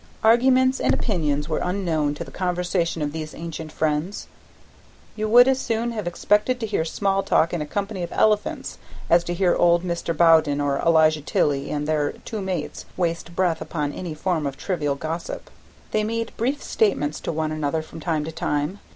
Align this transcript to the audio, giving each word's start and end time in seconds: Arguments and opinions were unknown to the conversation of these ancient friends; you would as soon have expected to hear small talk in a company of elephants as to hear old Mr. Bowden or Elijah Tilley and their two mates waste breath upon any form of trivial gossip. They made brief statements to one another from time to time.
Arguments 0.23 0.79
and 0.79 0.95
opinions 0.95 1.47
were 1.47 1.59
unknown 1.59 2.15
to 2.15 2.23
the 2.23 2.31
conversation 2.31 3.03
of 3.03 3.11
these 3.11 3.35
ancient 3.35 3.71
friends; 3.71 4.25
you 5.15 5.29
would 5.29 5.47
as 5.47 5.59
soon 5.59 5.91
have 5.91 6.07
expected 6.07 6.59
to 6.59 6.65
hear 6.65 6.83
small 6.83 7.21
talk 7.21 7.53
in 7.53 7.61
a 7.61 7.67
company 7.67 8.01
of 8.01 8.11
elephants 8.11 8.79
as 9.11 9.23
to 9.23 9.33
hear 9.35 9.55
old 9.55 9.83
Mr. 9.83 10.17
Bowden 10.17 10.59
or 10.59 10.79
Elijah 10.79 11.21
Tilley 11.21 11.69
and 11.69 11.87
their 11.87 12.13
two 12.25 12.41
mates 12.41 12.85
waste 12.97 13.35
breath 13.35 13.61
upon 13.61 13.93
any 13.93 14.15
form 14.15 14.47
of 14.47 14.57
trivial 14.57 14.95
gossip. 14.95 15.51
They 15.91 16.03
made 16.03 16.35
brief 16.35 16.63
statements 16.63 17.19
to 17.19 17.31
one 17.31 17.51
another 17.51 17.83
from 17.83 17.99
time 17.99 18.23
to 18.25 18.31
time. 18.31 18.79